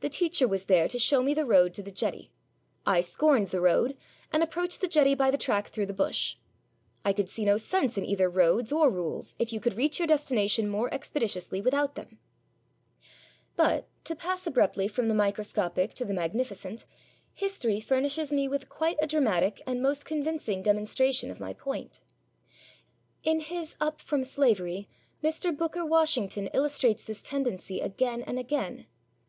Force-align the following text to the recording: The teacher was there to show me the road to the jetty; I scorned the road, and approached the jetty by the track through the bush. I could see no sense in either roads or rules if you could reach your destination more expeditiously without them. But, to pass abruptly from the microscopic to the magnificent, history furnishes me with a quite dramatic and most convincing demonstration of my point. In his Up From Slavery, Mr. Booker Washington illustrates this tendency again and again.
The 0.00 0.08
teacher 0.08 0.48
was 0.48 0.64
there 0.64 0.88
to 0.88 0.98
show 0.98 1.22
me 1.22 1.34
the 1.34 1.44
road 1.46 1.72
to 1.74 1.84
the 1.84 1.92
jetty; 1.92 2.32
I 2.84 3.00
scorned 3.00 3.50
the 3.50 3.60
road, 3.60 3.96
and 4.32 4.42
approached 4.42 4.80
the 4.80 4.88
jetty 4.88 5.14
by 5.14 5.30
the 5.30 5.38
track 5.38 5.68
through 5.68 5.86
the 5.86 5.92
bush. 5.92 6.34
I 7.04 7.12
could 7.12 7.28
see 7.28 7.44
no 7.44 7.56
sense 7.58 7.96
in 7.96 8.04
either 8.04 8.28
roads 8.28 8.72
or 8.72 8.90
rules 8.90 9.36
if 9.38 9.52
you 9.52 9.60
could 9.60 9.76
reach 9.76 10.00
your 10.00 10.08
destination 10.08 10.68
more 10.68 10.92
expeditiously 10.92 11.60
without 11.62 11.94
them. 11.94 12.18
But, 13.54 13.86
to 14.02 14.16
pass 14.16 14.48
abruptly 14.48 14.88
from 14.88 15.06
the 15.06 15.14
microscopic 15.14 15.94
to 15.94 16.04
the 16.04 16.12
magnificent, 16.12 16.84
history 17.32 17.78
furnishes 17.78 18.32
me 18.32 18.48
with 18.48 18.64
a 18.64 18.66
quite 18.66 18.98
dramatic 19.08 19.62
and 19.64 19.80
most 19.80 20.04
convincing 20.06 20.64
demonstration 20.64 21.30
of 21.30 21.38
my 21.38 21.52
point. 21.54 22.00
In 23.22 23.38
his 23.38 23.76
Up 23.80 24.00
From 24.00 24.24
Slavery, 24.24 24.88
Mr. 25.22 25.56
Booker 25.56 25.86
Washington 25.86 26.48
illustrates 26.48 27.04
this 27.04 27.22
tendency 27.22 27.78
again 27.80 28.22
and 28.24 28.40
again. 28.40 28.86